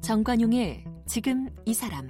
[0.00, 2.06] 정관용의 지금 이 사람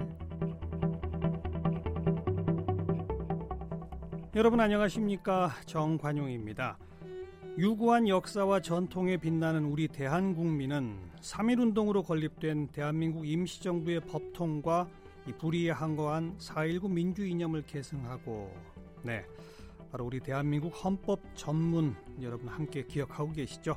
[4.35, 6.77] 여러분 안녕하십니까 정관용입니다.
[7.57, 14.89] 유구한 역사와 전통에 빛나는 우리 대한국민은 3.1운동으로 건립된 대한민국 임시정부의 법통과
[15.27, 18.55] 이 불의에 항거한 4.19 민주 이념을 계승하고
[19.03, 19.25] 네
[19.91, 23.75] 바로 우리 대한민국 헌법 전문 여러분 함께 기억하고 계시죠?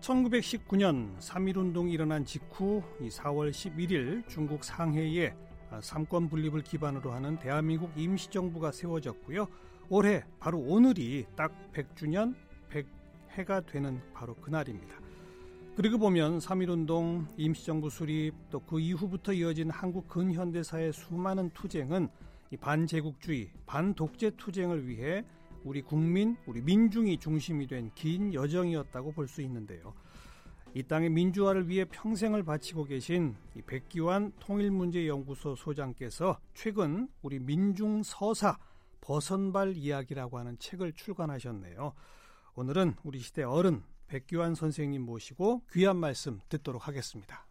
[0.00, 5.34] 1919년 3.1운동이 일어난 직후 4월 11일 중국 상해에
[5.80, 9.48] 삼권 분립을 기반으로 하는 대한민국 임시정부가 세워졌고요.
[9.88, 12.34] 올해 바로 오늘이 딱 100주년
[12.70, 14.96] 100해가 되는 바로 그날입니다.
[15.76, 22.08] 그리고 보면 3.1운동, 임시정부 수립, 또 그 이후부터 이어진 한국 근현대사의 수많은 투쟁은
[22.58, 25.22] 반제국주의, 반독재 투쟁을 위해
[25.64, 29.92] 우리 국민, 우리 민중이 중심이 된 긴 여정이었다고 볼 수 있는데요.
[30.72, 38.58] 이 땅의 민주화를 위해 평생을 바치고 계신 이 백기환 통일문제연구소 소장께서 최근 우리 민중 서사
[39.02, 41.92] 버선발 이야기라고 하는 책을 출간하셨네요.
[42.54, 47.46] 오늘은 우리 시대 어른 백기환 선생님 모시고 귀한 말씀 듣도록 하겠습니다.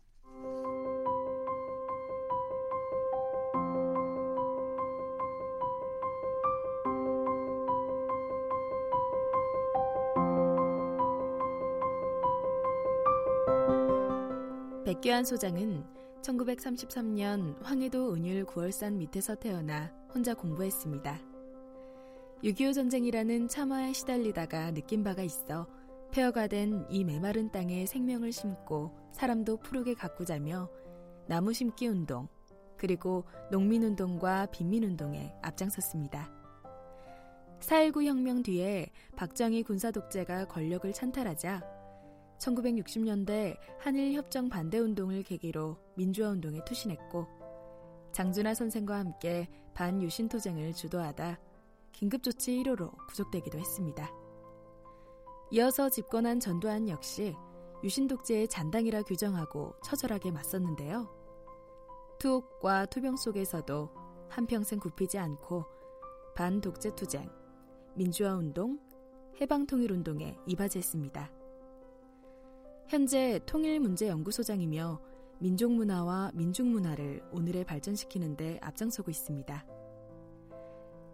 [14.86, 15.84] 백규환 소장은
[16.22, 21.20] 1933년 황해도 은율 구월산 밑에서 태어나 혼자 공부했습니다.
[22.44, 25.68] 6.25 전쟁이라는 참화에 시달리다가 느낀 바가 있어
[26.16, 30.70] 폐허가 된 이 메마른 땅에 생명을 심고 사람도 푸르게 가꾸자며
[31.28, 32.30] 나무 심기 운동,
[32.78, 36.32] 그리고 농민 운동과 빈민 운동에 앞장섰습니다.
[37.60, 41.62] 4.19 혁명 뒤에 박정희 군사 독재가 권력을 찬탈하자
[42.40, 47.28] 1960년대 한일 협정 반대 운동을 계기로 민주화 운동에 투신했고
[48.14, 51.42] 장준하 선생과 함께 반유신 투쟁을 주도하다
[51.92, 54.25] 긴급조치 1호로 구속되기도 했습니다.
[55.52, 57.36] 이어서 집권한 전두환 역시
[57.84, 61.08] 유신 독재의 잔당이라 규정하고 처절하게 맞섰는데요.
[62.20, 63.90] 투옥과 투병 속에서도
[64.30, 65.66] 한평생 굽히지 않고
[66.36, 67.30] 반독재 투쟁,
[67.94, 68.80] 민주화 운동,
[69.40, 71.32] 해방 통일 운동에 이바지했습니다.
[72.88, 75.00] 현재 통일문제연구소장이며
[75.40, 79.66] 민족문화와 민중문화를 오늘에 발전시키는데 앞장서고 있습니다.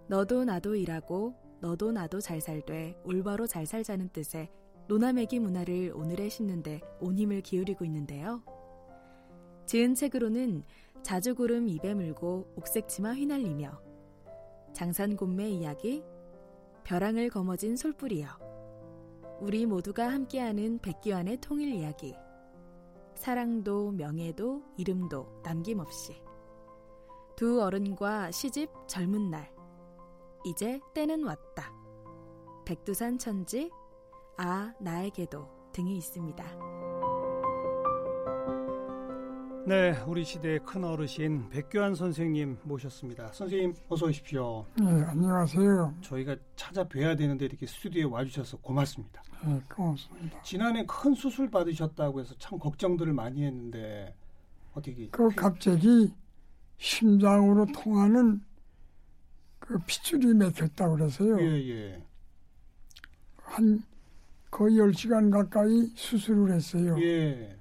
[0.07, 4.49] 너도 나도 일하고 너도 나도 잘 살되 올바로 잘 살자는 뜻의
[4.87, 8.41] 노나매기 문화를 오늘에 심는데 온 힘을 기울이고 있는데요.
[9.67, 10.63] 지은 책으로는
[11.03, 13.79] 자주구름 입에 물고 옥색치마 휘날리며
[14.73, 16.03] 장산곰매 이야기,
[16.83, 18.27] 벼랑을 거머쥔 솔뿌리여
[19.39, 22.15] 우리 모두가 함께하는 백기환의 통일 이야기.
[23.15, 26.21] 사랑도 명예도 이름도 남김없이.
[27.35, 29.60] 두 어른과 시집 젊은 날.
[30.43, 31.71] 이제 때는 왔다.
[32.65, 33.69] 백두산 천지,
[34.37, 36.43] 아, 나에게도 등이 있습니다.
[39.67, 43.31] 네, 우리 시대의 큰 어르신 백교환 선생님 모셨습니다.
[43.31, 44.65] 선생님 어서 오십시오.
[44.79, 45.93] 네, 안녕하세요.
[46.01, 49.21] 저희가 찾아뵈야 되는데 이렇게 스튜디오에 와주셔서 고맙습니다.
[49.45, 50.41] 네, 고맙습니다.
[50.41, 54.15] 지난해 큰 수술 받으셨다고 해서 참 걱정들을 많이 했는데
[54.73, 55.09] 어떻게?
[55.09, 56.11] 그 갑자기
[56.77, 58.41] 심장으로 통하는
[59.61, 61.39] 그 핏줄이 맥혔다고 그래서요.
[61.39, 62.03] 예, 예.
[63.37, 63.81] 한
[64.49, 66.97] 거의 10시간 가까이 수술을 했어요.
[66.99, 67.57] 예.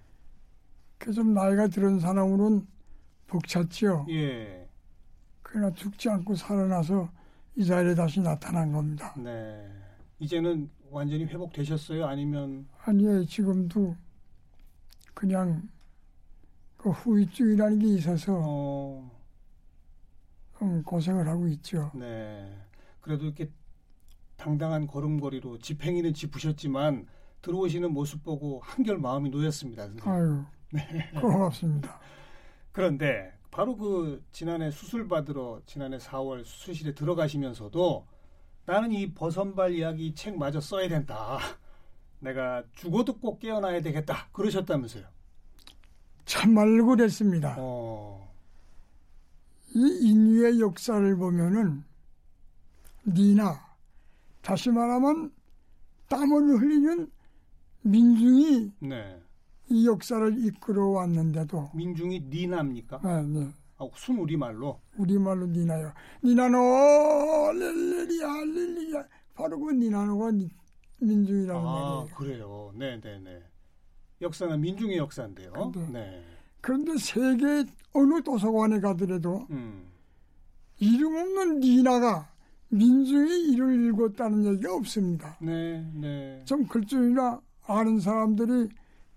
[0.98, 2.66] 그좀 나이가 들은 사람으로는
[3.28, 4.06] 벅찼죠.
[4.10, 4.68] 예.
[5.42, 7.08] 그러나 죽지 않고 살아나서
[7.56, 9.14] 이 자리에 다시 나타난 겁니다.
[9.16, 9.68] 네.
[10.18, 12.06] 이제는 완전히 회복되셨어요?
[12.06, 12.66] 아니면?
[12.82, 13.24] 아니에요.
[13.24, 13.96] 지금도
[15.14, 15.68] 그냥
[16.76, 19.19] 그 후유증이라는 게 있어서 어...
[20.60, 21.90] 좀 고생을 하고 있죠.
[21.94, 22.54] 네.
[23.00, 23.50] 그래도 이렇게
[24.36, 27.06] 당당한 걸음걸이로 집행이는 짚으셨지만
[27.40, 29.88] 들어오시는 모습 보고 한결 마음이 놓였습니다.
[29.88, 30.12] 선생님.
[30.12, 30.44] 아유.
[30.70, 31.10] 네.
[31.18, 31.98] 고맙습니다.
[32.72, 38.06] 그런데 바로 그 지난해 수술 받으러 지난해 4월 수술실에 들어가시면서도
[38.66, 41.38] 나는 이 버선발 이야기 책 마저 써야 된다.
[42.18, 44.28] 내가 죽어도 꼭 깨어나야 되겠다.
[44.32, 45.06] 그러셨다면서요.
[46.26, 47.56] 참말로 그랬습니다.
[47.58, 48.29] 어...
[49.74, 49.80] 이
[50.10, 51.84] 인류의 역사를 보면은
[53.06, 53.60] 니나
[54.42, 55.32] 다시 말하면
[56.08, 57.10] 땀을 흘리는
[57.82, 59.20] 민중이 네.
[59.68, 63.00] 이 역사를 이끌어 왔는데도 민중이 니나입니까?
[63.02, 63.48] 네, 네.
[63.78, 64.80] 아, 순 우리말로.
[64.98, 65.92] 우리말로 니나요.
[66.22, 66.58] 니나노
[67.54, 70.50] 렐레리야 렐리야 바로 그 니나노가 니,
[71.00, 72.16] 민중이라는 아, 말이에요.
[72.16, 72.72] 그래요.
[72.74, 73.42] 네, 네, 네.
[74.20, 75.52] 역사는 민중의 역사인데요.
[75.52, 76.24] 근데- 네.
[76.60, 79.86] 그런데 세계 어느 도서관에 가더라도 음.
[80.78, 82.30] 이름 없는 니나가
[82.68, 85.36] 민중의 일을 읽었다는 얘기가 없습니다.
[85.40, 86.42] 네, 네.
[86.44, 88.68] 좀 글줄이나 아는 사람들이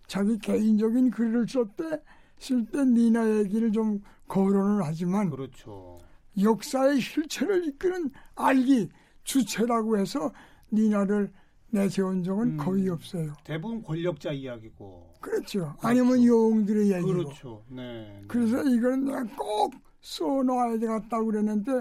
[0.08, 2.02] 자기 개인적인 글을 썼대
[2.40, 6.00] 쓸때 니나 얘기를 좀 거론을 하지만 그렇죠.
[6.42, 8.90] 역사의 실체를 이끄는 알기
[9.24, 10.32] 주체라고 해서
[10.72, 11.32] 니나를
[11.70, 12.58] 내세운 적은 음.
[12.58, 13.34] 거의 없어요.
[13.44, 15.13] 대부분 권력자 이야기고.
[15.24, 15.74] 그렇죠.
[15.82, 17.08] 아니면 영웅들의 얘기고.
[17.08, 17.64] 그렇죠.
[17.70, 17.82] 네.
[17.82, 18.24] 네.
[18.28, 21.72] 그래서 이거는 내가 꼭 써놓아야 되겠다고 그랬는데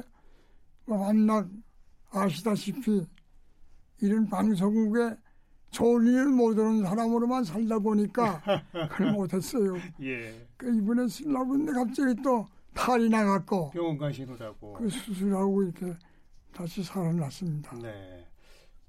[0.87, 1.47] 뭐 만나
[2.11, 3.05] 아시다시피
[4.00, 5.17] 이런 방송국에
[5.71, 8.43] 좋은 일을 못하는 사람으로만 살다 보니까
[8.91, 9.75] 그걸 못했어요.
[10.03, 10.47] 예.
[10.56, 14.75] 그 이번에 쓰려고 했는데 갑자기 또 탈이 나갔고 병원 가시느라고.
[14.75, 15.94] 그 수술하고 이렇게
[16.55, 17.77] 다시 살아났습니다.
[17.79, 18.27] 네.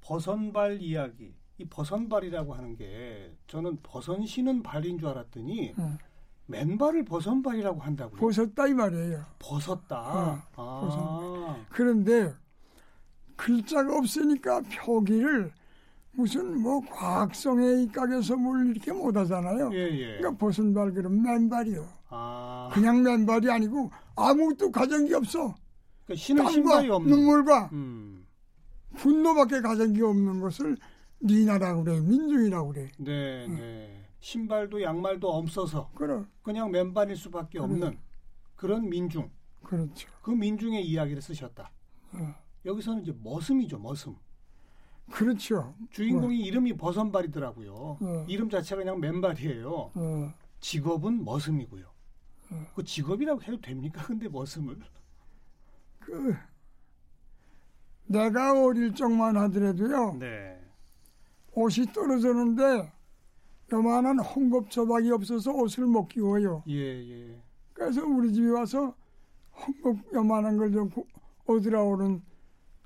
[0.02, 1.34] 버선발 이야기.
[1.58, 5.98] 이 버선발이라고 하는 게 저는 버선 신은 발인 줄 알았더니 예.
[6.48, 8.20] 맨발을 버선발이라고 한다고요.
[8.20, 9.24] 벗었다 이 말이에요.
[9.40, 10.46] 벗었다.
[10.56, 11.66] 어, 아.
[11.70, 12.34] 그런데
[13.36, 15.52] 글자가 없으니까 표기를
[16.12, 19.72] 무슨 뭐 과학성에 입각해서 뭘 이렇게 못 하잖아요.
[19.74, 20.18] 예, 예.
[20.18, 21.88] 그러니까 벗은발 그럼 맨발이요.
[22.10, 22.70] 아.
[22.74, 24.72] 그냥 맨발이 아니고 아무것도
[25.08, 25.56] 게 없어.
[26.06, 27.10] 그러니까 신은 신발이 없는.
[27.10, 28.26] 눈물과 음.
[28.96, 29.62] 분노밖에
[29.94, 30.78] 게 없는 것을
[31.24, 32.00] 니나라고 그래.
[32.00, 32.92] 민중이라고 그래.
[32.98, 34.06] 네, 네.
[34.20, 36.24] 신발도 양말도 없어서 그래.
[36.42, 37.98] 그냥 맨발일 수밖에 없는
[38.56, 39.30] 그런 민중.
[39.64, 40.10] 그렇죠.
[40.22, 41.72] 그 민중의 이야기를 쓰셨다.
[42.14, 42.36] 어.
[42.66, 44.16] 여기서는 이제 머슴이죠, 머슴.
[45.12, 45.76] 그렇죠.
[45.92, 47.74] 주인공이 이름이 버선발이더라고요.
[47.74, 48.26] 어.
[48.28, 49.92] 이름 자체가 그냥 맨발이에요.
[49.94, 51.92] 어, 직업은 머슴이고요.
[52.76, 54.04] 그 직업이라고 해도 됩니까?
[54.06, 54.78] 근데 머슴을.
[56.00, 56.36] 그
[58.06, 60.18] 내가 어릴 적만 하더라도요.
[60.20, 60.63] 네.
[61.56, 62.92] 옷이 떨어졌는데
[63.72, 66.64] 요만한 헝겊조박이 없어서 옷을 못 끼워요.
[66.68, 67.42] 예, 예.
[67.74, 68.94] 그래서 우리 집에 와서
[69.56, 70.90] 헝겊 요만한 걸 좀
[71.46, 72.22] 얻으러 오는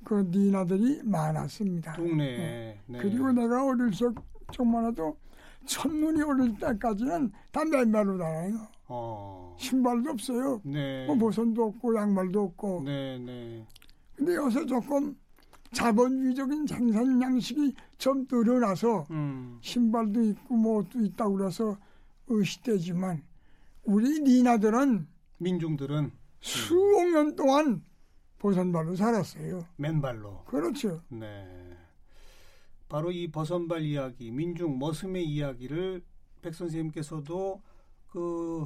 [0.03, 1.93] 그 니나들이 많았습니다.
[1.93, 2.79] 동네에.
[2.87, 2.97] 네.
[2.99, 4.13] 그리고 내가 어릴 적
[4.51, 5.17] 적만 해도
[5.65, 8.67] 첫눈이 오를 때까지는 다 맨발로 다녀요.
[8.87, 9.55] 어.
[9.59, 10.61] 신발도 없어요.
[10.63, 11.05] 네.
[11.05, 12.83] 뭐 보선도 없고 양말도 없고.
[12.85, 13.65] 네, 네.
[14.15, 15.15] 근데 요새 조금
[15.73, 19.59] 자본주의적인 생산 양식이 좀 늘어나서 음.
[19.61, 21.77] 신발도 있고 뭐 옷도 있다고 그래서
[22.27, 23.23] 의시되지만
[23.83, 27.83] 우리 니나들은 민중들은 수억 년 동안
[28.39, 29.65] 보선발로 살았어요.
[29.77, 30.43] 맨발로.
[30.45, 31.01] 그렇죠.
[31.09, 31.75] 네.
[32.87, 36.03] 바로 이 버선발 이야기, 민중 머슴의 이야기를
[36.41, 37.61] 백 선생님께서도
[38.07, 38.65] 그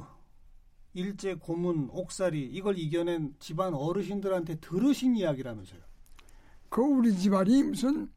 [0.94, 5.80] 일제 고문 옥살이 이걸 이겨낸 집안 어르신들한테 들으신 이야기라면서요.
[6.72, 8.10] 그 우리 집안이 무슨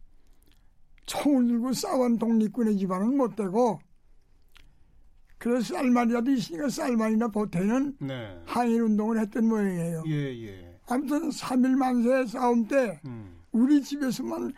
[1.05, 3.81] 총을 들고 싸운 독립군의 집안은 못 되고
[5.37, 8.41] 그래서 쌀만이라도 있으니까 쌀만이나 보태는 네.
[8.45, 10.03] 항일 운동을 했던 모양이에요.
[10.07, 10.79] 예, 예.
[10.87, 13.35] 아무튼 3일 만세 싸움 때 음.
[13.51, 14.53] 우리 집에서만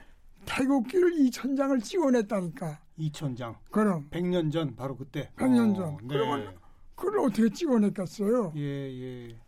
[0.46, 2.80] 태극기를 2천 장을 찍어냈다니까.
[2.98, 3.56] 이천장.
[3.72, 5.32] 그럼 100년 전 바로 그때.
[5.38, 5.98] 100년 어, 전.
[6.04, 6.08] 네.
[6.08, 6.56] 그러면
[6.94, 8.54] 그걸 어떻게 찍어냈겠어요?
[8.58, 9.40] 예, 예.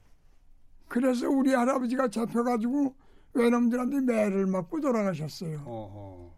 [0.88, 2.96] 그래서 우리 할아버지가 잡혀가지고
[3.34, 5.64] 외놈들한테 매를 맞고 돌아가셨어요.
[5.66, 6.32] 어허.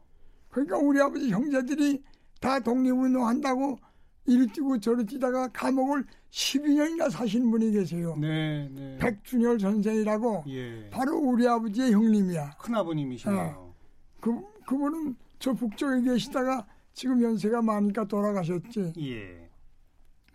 [0.49, 2.03] 그러니까 우리 아버지 형제들이
[2.39, 3.77] 다 독립운동 한다고
[4.25, 8.15] 이리 뛰고 저리 뛰다가 감옥을 12년이나 사신 분이 계세요.
[8.17, 8.97] 네, 네.
[8.99, 10.89] 백준열 선생이라고 예.
[10.89, 12.51] 바로 우리 아버지의 형님이야.
[12.57, 13.73] 큰아버님이시네요.
[14.19, 18.93] 그, 그분은 저 북쪽에 계시다가 지금 연세가 많으니까 돌아가셨지.
[18.99, 19.49] 예.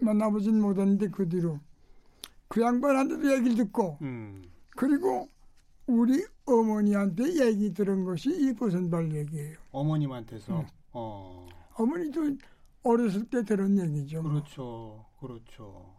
[0.01, 1.61] 만나보진 못했는데 그 뒤로.
[2.49, 4.43] 그 양반한테도 얘기를 듣고 음.
[4.77, 5.29] 그리고
[5.87, 9.57] 우리 어머니한테 얘기 들은 것이 이 보선발 얘기예요.
[9.71, 10.67] 어머님한테서 음.
[10.93, 11.47] 어.
[11.75, 12.37] 어머니도
[12.83, 14.23] 어렸을 때 들은 얘기죠.
[14.23, 15.05] 그렇죠.
[15.21, 15.95] 그렇죠.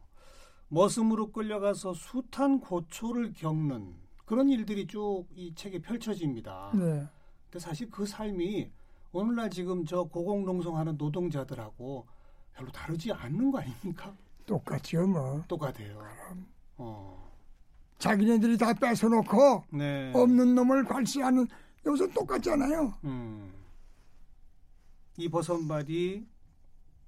[0.70, 6.72] 머슴으로 끌려가서 숱한 고초를 겪는 그런 일들이 쭉 이 책에 펼쳐집니다.
[6.74, 7.08] 네.
[7.46, 8.70] 근데 사실 그 삶이
[9.14, 12.06] 오늘날 지금 저 고공농성하는 노동자들하고
[12.54, 14.14] 별로 다르지 않는 거 아닙니까?
[14.46, 15.44] 똑같죠 뭐.
[15.48, 16.02] 똑같아요.
[16.78, 17.27] 어.
[17.98, 20.12] 자기네들이 다 뺏어놓고 네.
[20.14, 21.48] 없는 놈을 관시하는
[21.86, 22.94] 요새 똑같잖아요.
[23.06, 23.52] 음.
[25.18, 26.28] 이 버선발이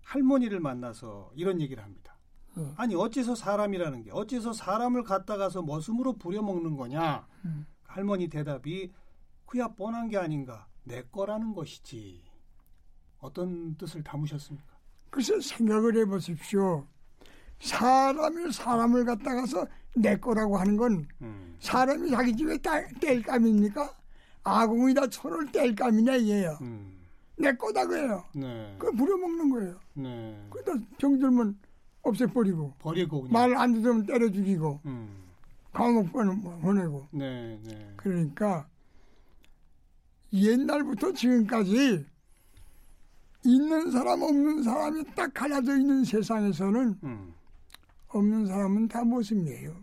[0.03, 2.15] 할머니를 만나서 이런 얘기를 합니다.
[2.57, 2.73] 예.
[2.77, 7.27] 아니 어째서 사람이라는 게 어째서 사람을 갖다가서 머슴으로 부려먹는 거냐?
[7.45, 7.67] 음.
[7.83, 8.91] 할머니 대답이
[9.45, 12.23] 그야 뻔한 게 아닌가 내 거라는 것이지.
[13.19, 14.79] 어떤 뜻을 담으셨습니까?
[15.11, 16.87] 글쎄 생각을 해보십시오.
[17.59, 21.55] 사람을 사람을 갖다가서 내 거라고 하는 건 음.
[21.59, 23.93] 사람이 자기 집에 따, 뗄감입니까?
[24.43, 26.57] 아궁이다 손을 뗄감이냐 이게요.
[26.61, 26.97] 음.
[27.37, 28.23] 내 거다 그래요.
[28.33, 28.75] 네.
[28.77, 29.79] 그거 부려먹는 거예요.
[29.93, 30.47] 네.
[30.49, 31.57] 그러다 병들면
[32.01, 33.27] 없애버리고 버리고.
[33.29, 35.09] 말 안 들으면 때려 죽이고 음.
[35.73, 37.93] 감옥 보내- 보내고 네, 네.
[37.97, 38.67] 그러니까
[40.33, 42.05] 옛날부터 지금까지
[43.45, 47.33] 있는 사람 없는 사람이 딱 갈라져 있는 세상에서는 음.
[48.09, 49.75] 없는 사람은 다 모습이에요.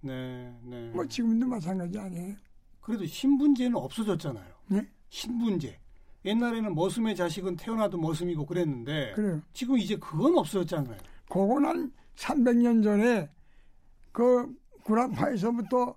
[0.00, 0.90] 네, 네.
[0.90, 2.34] 뭐 지금도 마찬가지 아니에요.
[2.80, 4.54] 그래도 신분제는 없어졌잖아요.
[4.68, 4.86] 네?
[5.08, 5.78] 신분제.
[6.24, 9.40] 옛날에는 머슴의 자식은 태어나도 머슴이고 그랬는데 그래요.
[9.52, 10.98] 지금 이제 그건 없어졌잖아요.
[11.28, 13.30] 그건 한 300년 전에
[14.12, 15.94] 그 구라파에서부터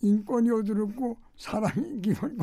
[0.00, 2.38] 인권이 어두럽고 사람이 기본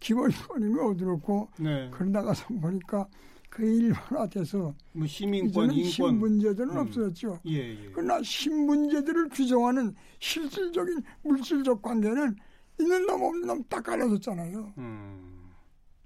[0.00, 1.90] 기본권이 어두럽고 네.
[1.90, 3.08] 그러다가서 보니까
[3.48, 5.90] 그 일반화돼서 뭐 시민권, 이제는 인권.
[5.90, 6.76] 신분제들은 음.
[6.76, 7.40] 없어졌죠.
[7.46, 7.90] 예, 예.
[7.92, 12.36] 그러나 신분제들을 규정하는 실질적인 물질적 관계는
[12.78, 14.72] 있는 놈 없는 놈딱 갈라졌잖아요.
[14.78, 15.50] 음.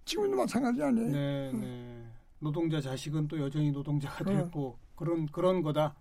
[0.04, 1.10] 지금도 마찬가지 아니에요.
[1.10, 2.04] 네, 네.
[2.38, 4.34] 노동자 자식은 또 여전히 노동자가 어.
[4.34, 5.94] 됐고 그런 그런 거다.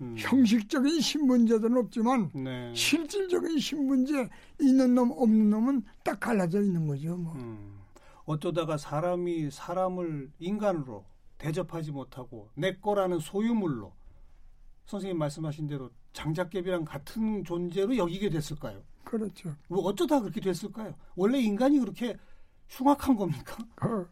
[0.00, 0.14] 음.
[0.18, 2.72] 형식적인 신분제들은 없지만 네.
[2.74, 4.28] 실질적인 신분제
[4.60, 7.16] 있는 놈 없는 놈은 딱 갈라져 있는 거죠.
[7.16, 7.32] 뭐.
[7.34, 7.81] 음.
[8.24, 11.04] 어쩌다가 사람이 사람을 인간으로
[11.38, 13.92] 대접하지 못하고 내 거라는 소유물로
[14.86, 18.82] 선생님 말씀하신 대로 장작개비랑 같은 존재로 여기게 됐을까요?
[19.04, 19.54] 그렇죠.
[19.68, 20.94] 뭐 어쩌다 그렇게 됐을까요?
[21.16, 22.16] 원래 인간이 그렇게
[22.68, 23.56] 흉악한 겁니까?
[23.74, 24.08] 그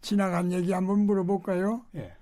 [0.00, 1.84] 지나간 얘기 한번 물어볼까요?
[1.96, 2.14] 예.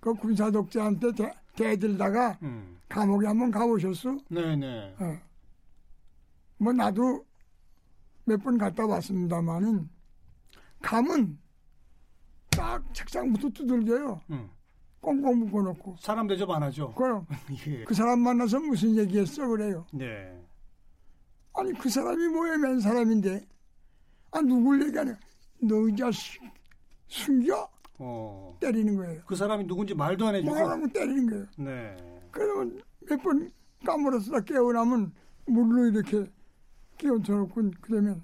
[0.00, 2.78] 그 군사 독재한테 대, 대들다가 음.
[2.88, 4.18] 감옥에 한번 가보셨어?
[4.28, 4.96] 네네.
[5.00, 5.18] 어.
[6.58, 7.24] 뭐 나도
[8.24, 9.88] 몇 번 갔다 왔습니다만은
[10.82, 11.38] 감은
[12.50, 14.20] 딱 책상부터 두들겨요.
[14.30, 14.50] 음.
[15.00, 15.96] 꽁꽁 묶어놓고.
[16.00, 16.92] 사람 대접 안 하죠.
[16.94, 17.26] 그럼
[17.68, 17.84] 예.
[17.84, 19.86] 그 사람 만나서 무슨 얘기했어 그래요.
[19.92, 20.36] 네.
[21.54, 23.46] 아니 그 사람이 뭐야 맨 사람인데
[24.32, 25.16] 아 누굴 얘기하냐
[25.60, 26.40] 너이 자식
[27.06, 27.68] 숨겨
[27.98, 28.56] 어.
[28.60, 29.22] 때리는 거예요.
[29.26, 30.54] 그 사람이 누군지 말도 안 해주고.
[30.54, 31.46] 뭐라고 때리는 거예요.
[31.58, 31.96] 네.
[32.30, 33.50] 그러면 몇 번
[33.86, 35.12] 까물어서 깨어나면
[35.46, 36.26] 물로 이렇게
[36.98, 38.22] 끼얹혀놓고 그러면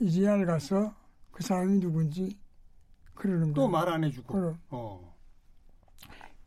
[0.00, 0.92] 이제야 가서
[1.34, 2.38] 그 사람이 누군지
[3.12, 3.70] 그러는 또 거예요.
[3.70, 4.32] 말안 해주고.
[4.32, 4.58] 그럼.
[4.70, 5.14] 어.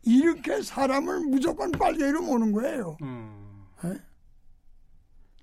[0.04, 2.98] 이렇게 사람을 무조건 빨개로 모는 거예요.
[3.02, 3.66] 음.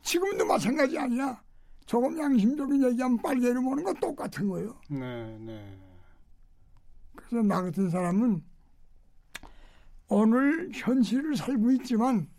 [0.00, 1.42] 지금도 마찬가지 아니야.
[1.84, 4.74] 조금 양심적인 얘기하면 빨개로 모는 건 똑같은 거예요.
[4.88, 5.78] 네, 네.
[7.14, 8.42] 그래서 나 같은 사람은
[10.08, 12.30] 오늘 현실을 살고 있지만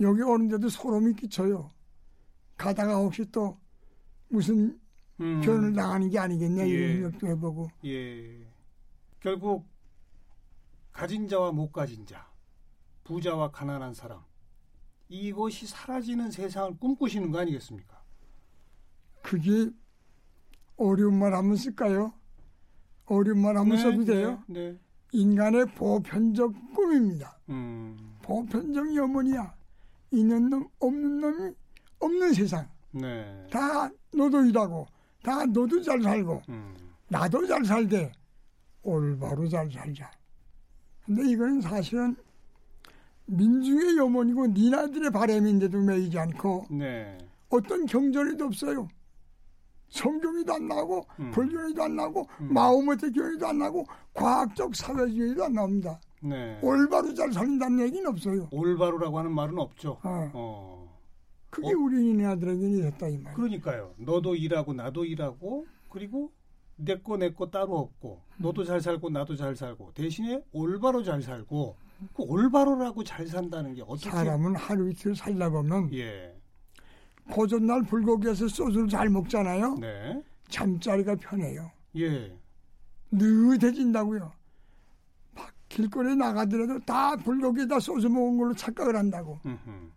[0.00, 1.70] 여기 오는데도 소름이 끼쳐요.
[2.56, 3.58] 가다가 혹시 또
[4.28, 4.78] 무슨
[5.22, 5.40] 음.
[5.40, 6.68] 변을 당하는 게 아니겠냐 예.
[6.68, 8.44] 이런 생각도 해보고 예.
[9.20, 9.64] 결국
[10.90, 12.28] 가진 자와 못 가진 자,
[13.04, 14.20] 부자와 가난한 사람
[15.08, 18.02] 이것이 사라지는 세상을 꿈꾸시는 거 아니겠습니까?
[19.22, 19.70] 그게
[20.76, 22.12] 어려운 말 한번 쓸까요?
[23.06, 24.42] 어려운 말 한번 써도 돼요?
[24.46, 24.72] 네.
[24.72, 24.78] 네.
[25.12, 27.38] 인간의 보편적 꿈입니다.
[27.50, 28.16] 음.
[28.22, 29.54] 보편적 염원이야.
[30.10, 31.54] 있는 놈 없는 놈이
[32.00, 32.68] 없는 세상.
[32.90, 33.46] 네.
[33.50, 34.86] 다 일하고
[35.22, 36.74] 다 너도 잘 살고 음.
[37.08, 38.12] 나도 잘 살되
[38.82, 40.10] 올바로 잘 살자.
[41.04, 42.16] 근데 이거는 사실은
[43.26, 47.18] 민중의 염원이고 니나들의 바람인데도 매이지 않고 네.
[47.48, 48.88] 어떤 경전에도 없어요.
[49.88, 51.30] 성경에도 안 나오고 음.
[51.32, 52.54] 불교에도 안 나오고 음.
[52.54, 56.00] 마오메트 교회도 안 나오고 과학적 사회주의도 안 나옵니다.
[56.22, 56.58] 네.
[56.62, 58.48] 올바로 잘 산다는 얘기는 없어요.
[58.50, 59.98] 올바로라고 하는 말은 없죠.
[60.02, 60.81] 어, 어.
[61.52, 61.76] 그게 어?
[61.76, 63.34] 우리 니네들에게는 있었다 이 말이에요.
[63.34, 63.94] 그러니까요.
[63.98, 66.32] 너도 일하고 나도 일하고 그리고
[66.76, 71.20] 내 거 내 거 따로 없고 너도 잘 살고 나도 잘 살고 대신에 올바로 잘
[71.22, 71.76] 살고
[72.16, 76.34] 그 올바로라고 잘 산다는 게 어떻게 사람은 하루 이틀 살다 보면 예.
[77.30, 79.76] 고전 날 불고기에서 소주를 잘 먹잖아요.
[79.76, 80.22] 네.
[80.48, 81.70] 잠자리가 편해요.
[81.98, 82.34] 예.
[83.12, 84.32] 느해진다고요.
[85.34, 89.38] 막 길거리에 나가더라도 다 불고기에다 소주 먹은 걸로 착각을 한다고.
[89.44, 89.90] 음흠.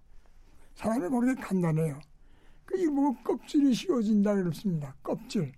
[0.75, 1.99] 사람이 그렇게 간단해요.
[2.65, 4.95] 그게 뭐 껍질이 씌워진다 그렇습니다.
[5.03, 5.51] 껍질.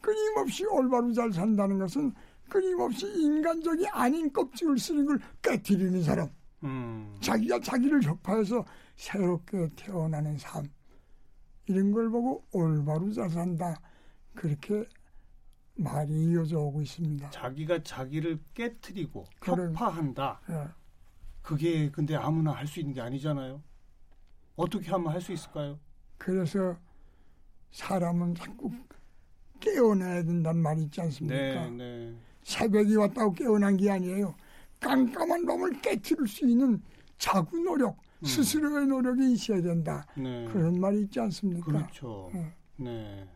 [0.00, 2.12] 끊임없이 올바로 잘 산다는 것은
[2.48, 6.28] 끊임없이 인간적이 아닌 껍질을 쓰는 걸 깨뜨리는 사람.
[6.64, 7.16] 음.
[7.20, 8.64] 자기가 자기를 격파해서
[8.96, 10.64] 새롭게 태어나는 삶.
[11.66, 13.78] 이런 걸 보고 올바로 잘 산다.
[14.34, 14.84] 그렇게
[15.74, 17.30] 말이 이어져 오고 있습니다.
[17.30, 19.66] 자기가 자기를 깨뜨리고 그래.
[19.66, 20.40] 격파한다.
[20.50, 20.68] 예.
[21.42, 23.62] 그게 근데 아무나 할 수 있는 게 아니잖아요.
[24.58, 25.78] 어떻게 하면 할 수 있을까요?
[26.18, 26.76] 그래서
[27.70, 28.70] 사람은 자꾸
[29.60, 31.36] 깨어나야 된다는 말이 있지 않습니까?
[31.36, 32.14] 네, 네.
[32.42, 34.34] 새벽이 왔다고 깨어난 게 아니에요.
[34.80, 36.82] 깜깜한 놈을 깨뜨릴 수 있는
[37.18, 40.04] 자구 노력, 스스로의 노력이 있어야 된다.
[40.16, 40.44] 네.
[40.46, 41.64] 그런 말이 있지 않습니까?
[41.66, 42.30] 그렇죠.
[42.32, 42.52] 네.
[42.76, 43.28] 네.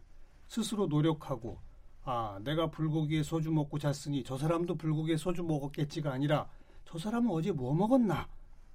[0.48, 1.58] 스스로 노력하고
[2.04, 6.48] 아 내가 불고기에 소주 먹고 잤으니 저 사람도 불고기에 소주 먹었겠지가 아니라
[6.84, 8.26] 저 사람은 어제 뭐 먹었나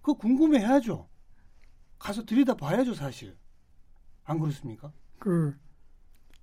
[0.02, 1.08] 그거 궁금해야죠.
[2.00, 3.36] 가서 들여다 봐야죠 사실.
[4.26, 4.92] 안 그렇습니까?
[5.20, 5.56] 그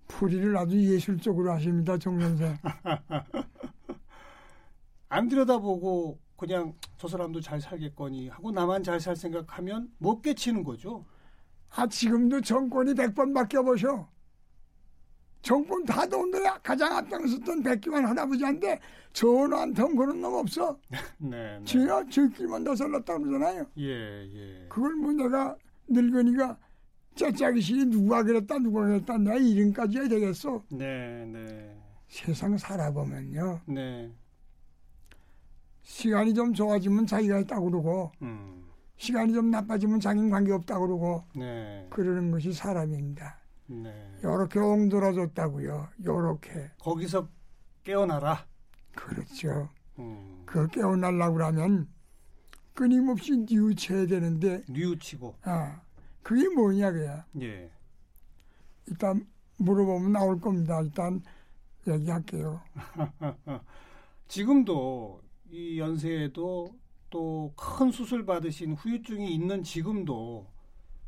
[0.09, 2.57] 풀이를 아주 예술적으로 하십니다, 정 선생.
[5.09, 11.05] 안 들여다보고 그냥 저 사람도 잘 살겠거니 하고 나만 잘 살 생각하면 못 깨치는 거죠.
[11.71, 14.09] 아 지금도 정권이 100번 바뀌어보셔.
[15.45, 18.81] 정권 다 돈들에 가장 앞장섰던 백기환 할아버지한테
[19.13, 20.77] 전화 한 통 그런 놈 없어.
[21.19, 21.59] 네.
[21.59, 21.61] 네.
[21.65, 23.67] 지가 저끼리만 다 살랐다 그러잖아요.
[23.77, 23.85] 예,
[24.25, 24.67] 예.
[24.71, 25.55] 그걸 뭐 내가
[25.87, 26.57] 늙으니까
[27.15, 30.65] 짜짜기실이 누가 그랬다 누가 그랬다 내 이름까지 해야 되겠어.
[30.71, 31.77] 네, 네.
[32.09, 33.61] 세상 살아보면요.
[33.67, 34.11] 네.
[35.83, 38.65] 시간이 좀 좋아지면 자기가 했다고 그러고 음.
[38.97, 41.87] 시간이 좀 나빠지면 자기는 관계없다고 그러고 네.
[41.91, 43.39] 그러는 것이 사람입니다.
[43.67, 44.19] 네.
[44.23, 45.89] 요렇게 옹돌아졌다고요.
[46.05, 46.71] 요렇게.
[46.79, 47.29] 거기서
[47.83, 48.47] 깨어나라.
[48.95, 49.69] 그렇죠.
[49.99, 50.43] 음.
[50.47, 51.89] 그걸 깨어나려고 그러면
[52.75, 55.37] 끊임없이 뉘우쳐야 되는데 뉘우치고.
[55.43, 55.81] 아
[56.23, 57.25] 그게 뭐냐 그야.
[57.41, 57.71] 예.
[58.87, 59.27] 일단
[59.59, 60.81] 물어보면 나올 겁니다.
[60.81, 61.23] 일단
[61.87, 62.61] 얘기할게요.
[64.29, 66.75] 지금도 이 연세에도
[67.11, 70.47] 또 큰 수술 받으신 후유증이 있는 지금도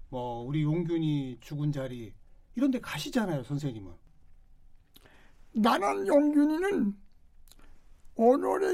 [0.08, 2.14] 뭐 우리 용균이 죽은 자리
[2.56, 3.92] 이런 데 가시잖아요, 선생님은.
[5.52, 6.94] 나는 용균이는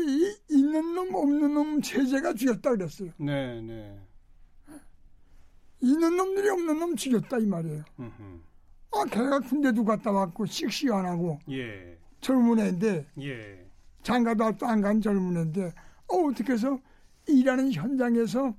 [0.08, 3.10] 이 있는 놈 없는 놈 체제가 죽였다 그랬어요.
[3.18, 4.00] 네, 네.
[5.80, 7.84] 있는 놈들이 없는 놈 죽였다 이 말이에요.
[7.98, 8.40] 음흠.
[8.92, 11.98] 아 걔가 군대도 갔다 왔고 씩씩 안 하고 예.
[12.20, 13.66] 젊은 애인데 예.
[14.02, 15.72] 장가도 안간 젊은 애인데
[16.08, 16.78] 어 어떻게 해서
[17.26, 18.54] 일하는 현장에서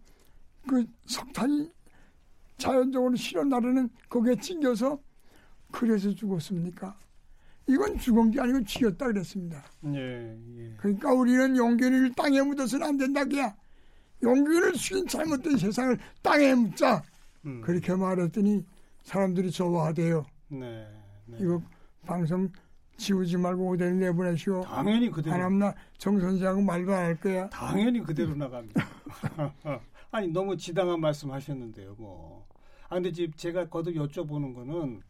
[0.68, 1.72] 그 석탄이
[2.58, 5.00] 자연적으로 실어 나르는 거기에 찡겨서
[5.74, 6.96] 그래서 죽었습니까?
[7.68, 9.63] 이건 죽은 게 아니고 죽였다 그랬습니다.
[9.93, 10.38] 예.
[10.58, 10.74] 예.
[10.78, 13.54] 그러니까 우리는 용균을 땅에 묻어서는 안 된다 그야.
[14.21, 17.02] 용균을 죽인 잘못된 세상을 땅에 묻자.
[17.45, 17.62] 음.
[17.62, 18.65] 그렇게 말했더니
[19.04, 20.26] 사람들이 좋아하대요.
[20.50, 20.88] 네.
[21.26, 21.38] 네.
[21.41, 21.62] 이거
[22.06, 22.50] 방송
[22.98, 24.62] 지우지 말고 그대로 내보내시오.
[24.63, 27.50] 당연히 그대로 안함나 정 선생하고 말도 안 할 거야.
[27.50, 28.86] 당연히 그대로 나갑니다.
[30.12, 32.45] 아니 너무 지당한 말씀 하셨는데요, 뭐.
[32.89, 35.02] 아 근데 지금 제가 거듭 여쭤보는 거는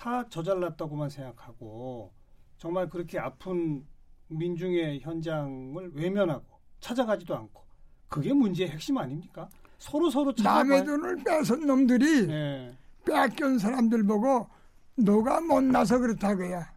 [0.00, 2.10] 다 저잘났다고만 생각하고
[2.56, 3.84] 정말 그렇게 아픈
[4.28, 6.46] 민중의 현장을 외면하고
[6.80, 7.62] 찾아가지도 않고
[8.08, 9.46] 그게 문제의 핵심 아닙니까?
[9.78, 10.84] 서로 서로 남의.
[10.86, 14.48] 돈을 뺏은 놈들이 네, 빼앗긴 사람들 보고
[14.96, 16.72] 너가 못나서 그렇다 그야.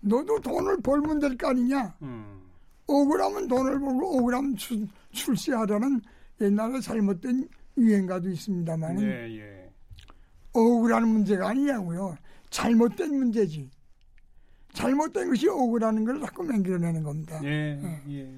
[0.00, 1.96] 너도 돈을 벌면 될 거 아니냐.
[2.02, 2.42] 음,
[2.86, 6.02] 억울하면 돈을 벌고 억울하면 출, 출세하라는
[6.42, 9.06] 옛날에 잘못된 유행가도 있습니다만 예,
[9.38, 9.72] 예,
[10.52, 12.16] 억울한 문제가 아니냐고요.
[12.50, 13.70] 잘못된 문제지.
[14.72, 17.40] 잘못된 것이 억울하는 걸 자꾸 맹겨내는 겁니다.
[17.44, 18.34] 예, 예.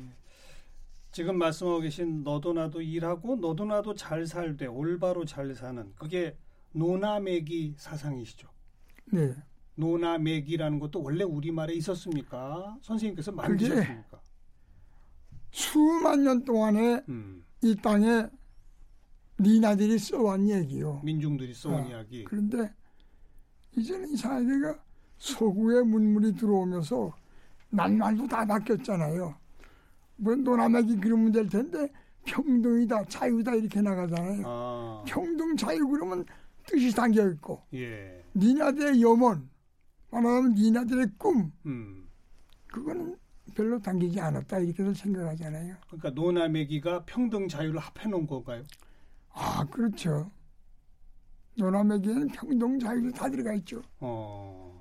[1.11, 6.37] 지금 말씀하고 계신 너도 나도 일하고 너도 나도 잘 살되 올바로 잘 사는 그게
[6.73, 8.49] 노나매기 사상이시죠.
[9.07, 9.35] 네.
[9.75, 12.79] 노나매기라는 것도 원래 우리말에 있었습니까?
[12.83, 14.21] 선생님께서 만드셨습니까?
[15.51, 18.27] 수만 년 동안에 음, 이 땅에
[19.41, 21.01] 니나들이 써온 얘기요.
[21.05, 22.25] 민중들이 써온 아, 이야기.
[22.25, 22.73] 그런데
[23.77, 24.79] 이제는 이 사회가
[25.19, 27.15] 서구의 문물이 들어오면서
[27.71, 29.35] 낱말도 다 바뀌었잖아요.
[30.17, 31.91] 뭐 노나맥이 그러면 될 텐데
[32.25, 34.43] 평등이다, 자유다 이렇게 나가잖아요.
[34.45, 36.25] 아, 평등, 자유 그러면
[36.67, 39.49] 뜻이 담겨 있고 예, 니나들의 염원,
[40.11, 42.09] 말하면 니나들의 꿈 음,
[42.67, 43.17] 그거는
[43.55, 45.77] 별로 당기지 않았다 이렇게들 생각하잖아요.
[45.87, 48.63] 그러니까 노나매기가 평등 자유를 합해놓은 건가요?
[49.33, 50.31] 아 그렇죠.
[51.59, 53.83] 노나맥에는 평등, 자유도 다 들어가 있죠.
[54.01, 54.73] 어,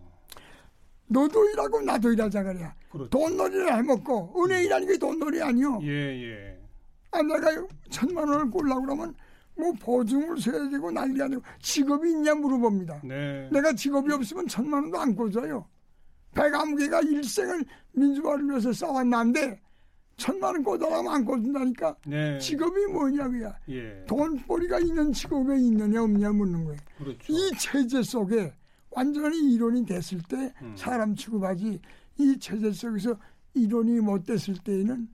[1.08, 2.74] 너도 일하고 나도 일하자 그래야.
[3.10, 5.80] 돈놀이를 해먹고 은행이라는 게 돈놀이 아니요.
[5.84, 6.60] 예, 예,
[7.12, 9.16] 아 내가 천만 원을 꼴라고 그러면
[9.56, 13.02] 뭐 보증을 서야 되고 난리가 되고 직업이 있냐 물어봅니다.
[13.04, 15.68] 네, 내가 직업이 없으면 천만 원도 안 꽂아요.
[16.34, 19.60] 백아무개가 일생을 민주화를 위해서 싸웠는데
[20.18, 23.56] 천만 원 꽂아라면 안 꽂는다니까 네, 직업이 뭐냐 그야.
[23.70, 26.80] 예, 돈벌이가 있는 직업에 있느냐 없냐 묻는 거예요.
[26.98, 27.20] 그렇죠.
[27.32, 28.54] 이 체제 속에
[28.90, 30.76] 완전히 이론이 됐을 때 음.
[30.76, 31.80] 사람 취급하지
[32.18, 33.16] 이 체제 속에서
[33.54, 35.08] 이론이 못 됐을 때에는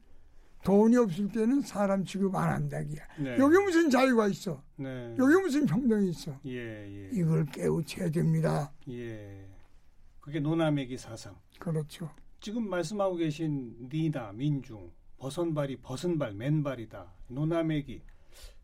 [0.64, 3.04] 돈이 없을 때는 사람 취급 안 한다기야.
[3.20, 4.64] 네, 여기 무슨 자유가 있어?
[4.78, 6.40] 네, 여기 무슨 평등이 있어?
[6.46, 8.72] 예, 예, 이걸 깨우쳐야 됩니다.
[8.90, 9.46] 예,
[10.22, 11.36] 그게 노나매기 사상.
[11.60, 12.10] 그렇죠.
[12.44, 18.02] 지금 말씀하고 계신 니나 민중 버선발이 벗은발 맨발이다 노나매기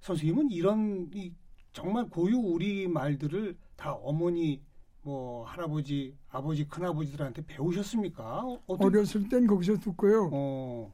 [0.01, 1.31] 선생님은 이런 이
[1.71, 4.59] 정말 고유 우리 말들을 다 어머니
[5.01, 8.41] 뭐 할아버지, 아버지, 큰아버지들한테 배우셨습니까?
[8.43, 10.29] 어, 어떤- 어렸을 땐 거기서 듣고요.
[10.33, 10.93] 어,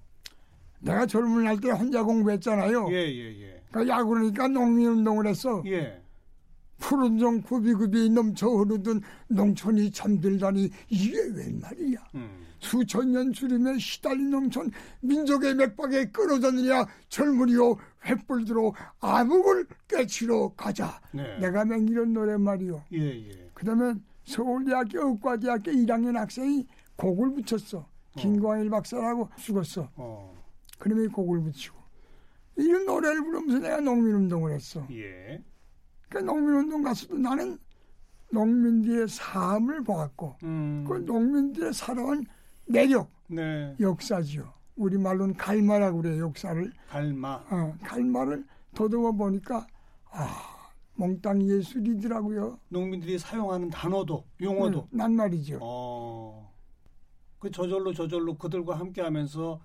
[0.80, 2.88] 내가 젊은 날 때 혼자 공부했잖아요.
[2.92, 3.62] 예, 예, 예.
[3.72, 5.64] 그 야구니까 농민운동을 했어.
[5.66, 6.00] 예.
[6.78, 11.98] 푸른 정 구비구비 넘쳐 흐르던 농촌이 잠들다니 이게 웬 말이야.
[12.14, 12.46] 음.
[12.66, 21.00] 수천 년 주림에 시달린 농촌 민족의 맥박에 끊어졌느냐 젊은이요 횃불 들어 암흑을 깨치러 가자.
[21.14, 21.38] 네.
[21.40, 22.84] 내가 맹기는 노래 말이요.
[22.94, 23.50] 예, 예.
[23.54, 27.88] 그다음에 서울대학교 의과대학교 1학년 학생이 곡을 붙였어.
[28.18, 29.90] 김광일 박사라고 죽었어.
[29.96, 30.36] 어.
[30.80, 31.76] 그놈이 곡을 붙이고
[32.58, 34.88] 이런 노래를 부르면서 내가 농민운동을 했어.
[34.92, 35.44] 예.
[36.10, 37.58] 그 농민운동 가서도 나는
[38.32, 40.86] 농민들의 삶을 보았고 음.
[40.88, 42.26] 그 농민들의 살아온
[42.68, 43.76] 내력, 네.
[43.80, 44.54] 역사지요.
[44.76, 46.26] 우리 말로는 갈마라고 그래요.
[46.26, 47.36] 역사를 갈마.
[47.50, 49.66] 어, 갈마를 더듬어 보니까
[50.12, 52.60] 아 몽땅 예술이더라고요.
[52.70, 55.60] 농민들이 사용하는 단어도 용어도 응, 난 말이죠.
[55.62, 56.54] 어.
[57.40, 59.62] 그 저절로 저절로 그들과 함께 하면서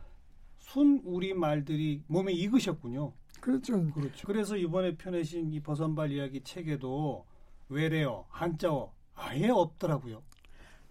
[0.58, 3.12] 순 우리 말들이 몸에 익으셨군요.
[3.40, 3.90] 그렇죠.
[3.92, 4.26] 그렇죠.
[4.26, 7.24] 그래서 이번에 펴내신 이 버선발 이야기 책에도
[7.68, 10.22] 외래어, 한자어 아예 없더라고요.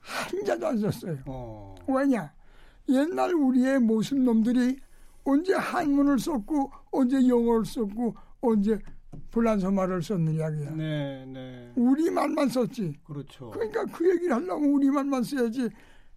[0.02, 1.18] 한 자도 안 썼어요.
[1.26, 1.76] 어.
[1.88, 2.32] 왜냐?
[2.88, 4.80] 옛날 우리의 모습 놈들이
[5.24, 8.80] 언제 한문을 썼고 언제 영어를 썼고 언제
[9.32, 10.72] 불란서말을 썼느냐 그야.
[10.72, 11.72] 네, 네.
[11.76, 12.98] 우리 말만 썼지.
[13.04, 13.52] 그렇죠.
[13.52, 15.70] 그러니까 그 얘기를 하려면 우리 말만 써야지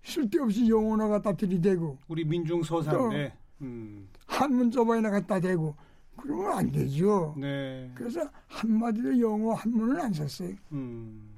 [0.02, 3.34] 쓸데없이 영어나 갖다 들이대고 우리 민중 서사인데.
[3.62, 4.08] 음.
[4.26, 5.74] 한문 저번에나 갖다 대고
[6.16, 7.34] 그러면 안 되죠.
[7.38, 7.90] 네.
[7.94, 10.54] 그래서 한마디로 영어 한문을 안 썼어요.
[10.72, 11.31] 음.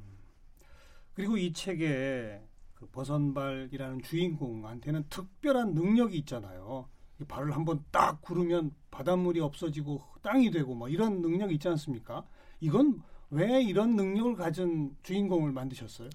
[1.14, 2.42] 그리고 이 책에
[2.74, 6.88] 그 버선발이라는 주인공한테는 특별한 능력이 있잖아요.
[7.20, 12.24] 이 발을 한번 딱 구르면 바닷물이 없어지고 땅이 되고 뭐 이런 능력이 있지 않습니까?
[12.61, 16.11] 이건 왜 이런 능력을 가진 주인공을 만드셨어요?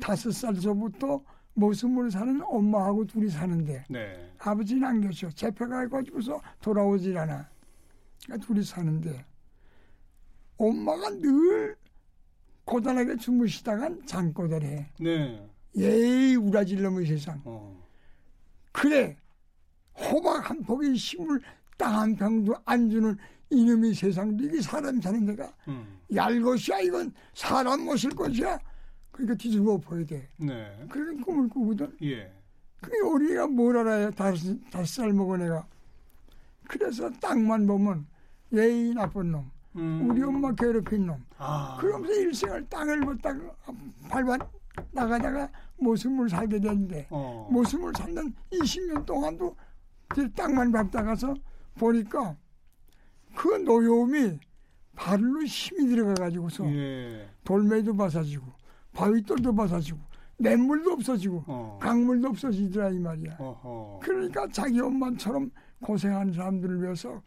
[0.00, 1.20] 다섯 살서부터
[1.54, 4.32] 모습으로 사는 엄마하고 둘이 사는데 네.
[4.38, 5.28] 아버지는 안 계셔.
[5.30, 7.48] 재패가 가지고서 돌아오질 않아.
[8.24, 9.24] 그러니까 둘이 사는데
[10.56, 11.76] 엄마가 늘
[12.68, 14.86] 고단하게 주무시다간 잠꼬대를 해.
[15.00, 15.48] 네.
[15.76, 17.40] 예이 우라질 놈의 세상.
[17.44, 17.82] 어.
[18.72, 19.16] 그래
[19.94, 21.40] 호박 한 폭의 힘을
[21.78, 23.16] 땅한 평도 안 주는
[23.50, 25.98] 이놈의 세상 이게 사람 사는 데가 음.
[26.14, 28.58] 얄 것이야 이건 사람 모실 것이야
[29.10, 30.70] 그러니까 뒤집어 보야 돼 네.
[30.90, 32.30] 그런 꿈을 꾸거든 예.
[32.80, 35.66] 그게 우리가 뭘 알아요 다섯, 다섯 살 먹은 애가
[36.68, 38.06] 그래서 땅만 보면
[38.52, 40.10] 예의 나쁜 놈 음.
[40.10, 41.78] 우리 엄마 괴롭힌 놈 아.
[41.80, 43.40] 그러면서 일생을 땅을 걷다가
[44.08, 44.36] 밟아
[44.92, 47.48] 나가다가 모습을 살게 되는데 어.
[47.50, 49.56] 모습을 살던 20년 동안도
[50.08, 51.34] 그 땅만 밟다가서
[51.78, 52.36] 보니까
[53.34, 54.38] 그 노여움이
[54.96, 57.28] 발로 힘이 들어가가지고서 예.
[57.44, 58.46] 돌멩이도 벗어지고
[58.92, 59.98] 바위돌도 벗어지고
[60.38, 61.78] 냇물도 없어지고 어.
[61.80, 63.36] 강물도 없어지더라 이 말이야.
[63.38, 64.00] 어허.
[64.02, 67.22] 그러니까 자기 엄마처럼 고생하는 사람들을 위해서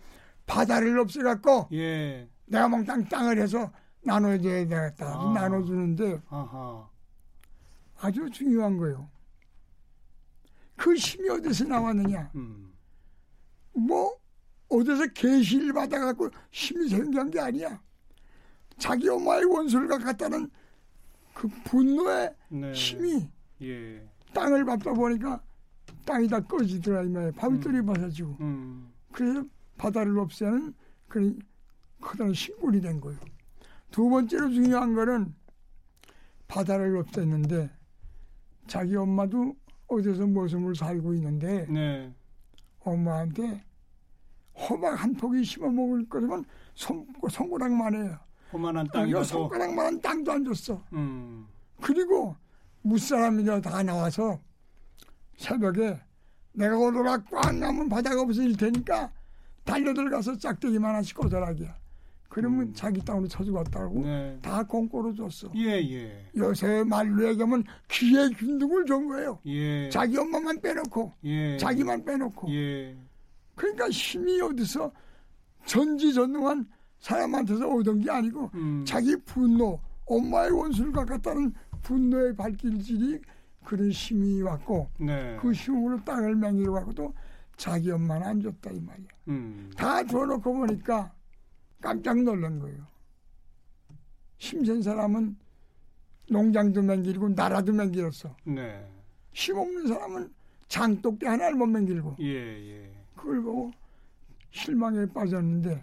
[0.45, 2.27] 바다를 없애갖고 예.
[2.51, 3.71] 내가 몽땅 땅을 해서
[4.03, 5.07] 나눠줘야 되겠다.
[5.07, 5.33] 아.
[5.33, 6.89] 나눠주는데 아하.
[7.97, 9.09] 아주 중요한 거예요.
[10.75, 12.31] 그 힘이 어디서 나왔느냐?
[12.35, 12.73] 음.
[13.73, 14.17] 뭐
[14.67, 17.81] 어디서 계시를 받아갖고 힘이 생긴 게 아니야.
[18.77, 20.49] 자기 엄마의 원수를 갖다는
[21.33, 22.73] 그 분노의 네.
[22.73, 23.29] 힘이
[23.61, 24.05] 예.
[24.33, 25.41] 땅을 밟다 보니까
[26.05, 27.31] 땅이 다 꺼지더라 이 말이야.
[27.31, 28.37] 바위돌이 벗어지고.
[28.41, 28.91] 음.
[29.13, 29.45] 그래서
[29.77, 30.73] 바다를 없애는
[31.07, 31.39] 그런
[32.01, 33.19] 커다란 신골이 된 거예요.
[33.91, 35.33] 두 번째로 중요한 거는
[36.47, 37.69] 바다를 없앴는데
[38.67, 39.55] 자기 엄마도
[39.87, 42.13] 어디서 모습을 살고 있는데 네.
[42.79, 43.63] 엄마한테
[44.53, 48.17] 호박 한 폭이 심어 먹을 거면 손, 손가락만 해요.
[48.51, 49.23] 호만한 이 땅이라서.
[49.23, 50.83] 손가락만한 땅도 안 줬어.
[50.93, 51.47] 음.
[51.81, 52.35] 그리고
[52.81, 54.39] 무사람이라 다 나와서
[55.37, 55.99] 새벽에
[56.53, 59.11] 내가 오더라 꽉 남은 바다가 없어질 테니까
[59.63, 61.80] 달려들어가서 짝대기만 하나씩 꽂아라기야.
[62.31, 62.73] 그러면 음.
[62.73, 64.39] 자기 땅으로 쳐주겠다고 네.
[64.41, 65.51] 다 공꼬로 줬어.
[65.53, 66.25] 예, 예.
[66.37, 69.37] 요새 말로 얘기하면 귀에 균등을 준 거예요.
[69.47, 69.89] 예.
[69.89, 71.57] 자기 엄마만 빼놓고 예.
[71.57, 72.95] 자기만 빼놓고 예.
[73.53, 74.93] 그러니까 힘이 어디서
[75.65, 78.85] 전지전능한 사람한테서 얻은 게 아니고 음.
[78.87, 83.19] 자기 분노, 엄마의 원수를 갖겠다는 분노의 발길질이
[83.65, 85.37] 그런 힘이 왔고 네.
[85.41, 87.13] 그 힘으로 땅을 맹기로 갖고도
[87.57, 89.07] 자기 엄마는 안 줬다 이 말이야.
[89.27, 89.69] 음.
[89.75, 91.11] 다 줘놓고 보니까
[91.81, 92.85] 깜짝 놀란 거예요.
[94.37, 95.35] 힘센 사람은
[96.29, 98.35] 농장도 맹길고 나라도 맹길었어.
[98.45, 98.87] 네.
[99.33, 100.33] 힘없는 사람은
[100.67, 102.91] 장독대 하나를 못 맹길고 예, 예.
[103.15, 103.71] 그걸 보고
[104.51, 105.81] 실망에 빠졌는데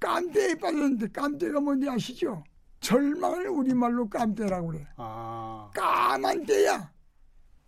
[0.00, 2.42] 깜대에 빠졌는데 깜대가 뭔지 아시죠?
[2.80, 4.86] 절망을 우리말로 깜대라고 그래.
[4.96, 6.92] 아, 까만 때야.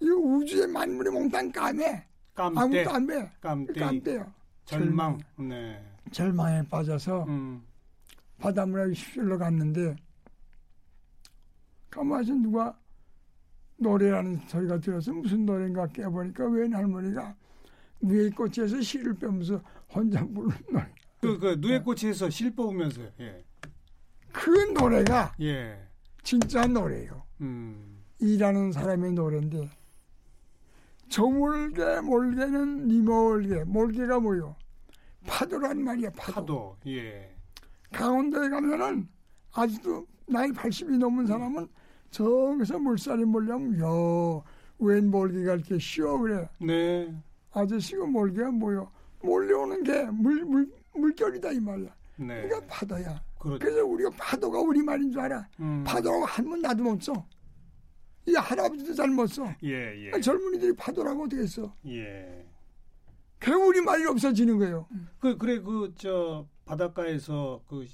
[0.00, 2.04] 이 우주의 만물의 몽땅 까매.
[2.34, 3.32] 깜대, 아무것도 안 돼.
[3.40, 4.34] 깜대, 깜대야.
[4.66, 5.18] 절망.
[5.38, 5.82] 네.
[6.12, 7.65] 절망에 빠져서 음,
[8.38, 9.96] 바닷물에 휩쓸러 갔는데
[11.90, 12.78] 가만히 누가
[13.78, 17.34] 노래라는 소리가 들어서 무슨 노래인가 깨보니까 웬 할머니가
[18.00, 19.60] 누에 꽃에서 실을 빼면서
[19.92, 20.86] 혼자 부르는 노래.
[21.20, 23.10] 그, 그, 누에 꽃에서 실 뽑으면서요.
[23.20, 23.44] 예.
[24.32, 25.78] 그 노래가 예.
[26.22, 27.22] 진짜 노래예요.
[27.40, 29.70] 음, 이라는 사람의 노래인데
[31.08, 34.56] 저 몰개 몰개는 니 몰개 몰개가 뭐요?
[35.26, 36.32] 파도란 말이야 파도.
[36.32, 36.76] 파도.
[36.86, 37.35] 예.
[37.96, 39.08] 강원도에 가면은
[39.52, 41.66] 아직도 나이 80이 넘은 사람은
[42.10, 43.78] 저기서 물살이 몰려면
[44.78, 47.12] 야웬 몰개가 이렇게 쉬어 그래 네.
[47.52, 48.90] 아저씨가 몰개가 뭐요?
[49.22, 51.94] 몰려오는 게 물 물 물결이다 이 말이야.
[52.16, 52.42] 네.
[52.48, 53.22] 그러니까 파도야.
[53.38, 53.58] 그렇죠.
[53.58, 55.46] 그래서 우리가 파도가 우리 말인 줄 알아.
[55.60, 57.12] 음, 파도라고 한번 나도 못 써.
[58.26, 59.44] 이 할아버지도 잘 못 써.
[59.62, 60.10] 예, 예.
[60.14, 61.70] 아, 젊은이들이 파도라고 어떻게 써?
[61.86, 62.45] 예.
[63.38, 64.86] 그 우리 말이 없어지는 거예요.
[65.20, 67.86] 그 그래 그 저 바닷가에서 그,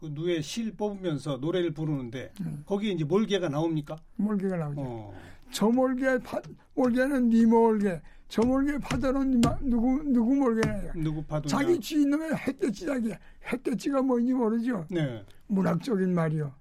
[0.00, 2.62] 그 누에 실 뽑으면서 노래를 부르는데 음.
[2.66, 3.96] 거기에 이제 몰개가 나옵니까?
[4.16, 4.80] 몰개가 나오죠.
[4.80, 5.14] 어.
[5.50, 6.40] 저 몰개 파,
[6.74, 8.00] 몰개는 네 몰개.
[8.28, 10.92] 저 몰개 파도는 니 마- 누구 누구 몰개냐.
[10.96, 11.48] 누구 파도냐?
[11.48, 13.16] 자기 주인놈의 햇볕이라기야.
[13.52, 14.86] 햇볕이가 뭔지 모르죠.
[14.90, 15.24] 네.
[15.46, 16.52] 문학적인 말이요.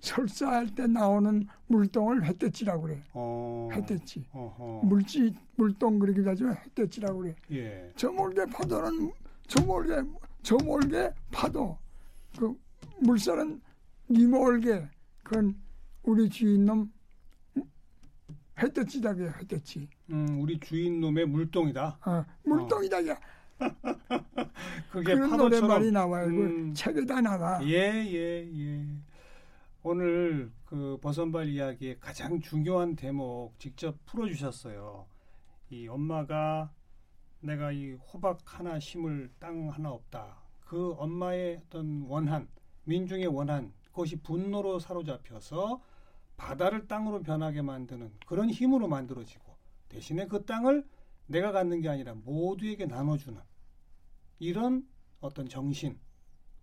[0.00, 3.02] 설사할 때 나오는 물동을 햇볕이라고 그래.
[3.12, 3.68] 어.
[4.32, 4.80] 어허.
[4.84, 7.34] 물지 물동 그러기도 하지만 햇볕이라고 그래.
[7.52, 7.92] 예.
[7.96, 9.12] 저 몰개 파도는
[9.46, 10.02] 저 몰개
[10.42, 11.78] 저 몰개 파도
[12.38, 12.54] 그
[13.00, 13.60] 물살은
[14.10, 14.88] 니 몰개
[15.22, 15.54] 그건
[16.02, 16.90] 우리 주인놈
[18.58, 21.98] 햇볕이다게 햇볕이 음, 우리 주인 놈의 물동이다.
[22.04, 23.18] 어, 물동이다 야
[24.90, 26.68] 그게 그런 파도처럼 노래말이 나와요 음.
[26.70, 28.86] 그 책에다 나와 예, 예, 예.
[29.82, 35.06] 오늘 그 버선발 이야기의 가장 중요한 대목 직접 풀어주셨어요.
[35.70, 36.70] 이 엄마가
[37.40, 40.36] 내가 이 호박 하나 심을 땅 하나 없다.
[40.60, 42.46] 그 엄마의 어떤 원한,
[42.84, 45.80] 민중의 원한, 그것이 분노로 사로잡혀서
[46.36, 49.56] 바다를 땅으로 변하게 만드는 그런 힘으로 만들어지고
[49.88, 50.86] 대신에 그 땅을
[51.26, 53.40] 내가 갖는 게 아니라 모두에게 나눠주는
[54.40, 54.86] 이런
[55.20, 55.98] 어떤 정신,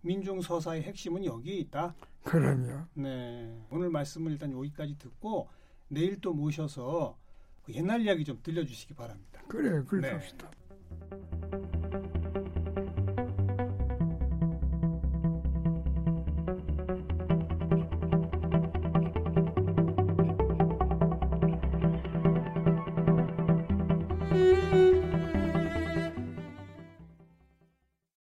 [0.02, 1.94] 민중 서사의 핵심은 여기에 있다.
[2.24, 3.58] 그럼요 네.
[3.70, 5.48] 오늘 말씀을 일단 여기까지 듣고
[5.88, 7.16] 내일 또 모셔서
[7.62, 9.42] 그 옛날 이야기 좀 들려주시기 바랍니다.
[9.48, 10.12] 그래요 그렇게 네.
[10.12, 10.50] 합시다